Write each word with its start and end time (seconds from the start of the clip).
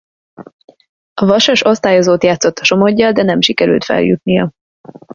A 1.13 1.25
Vasas 1.25 1.63
osztályozót 1.65 2.23
játszott 2.23 2.57
a 2.57 2.63
Somoggyal 2.63 3.11
de 3.11 3.23
nem 3.23 3.41
sikerült 3.41 3.83
feljutnia. 3.85 4.51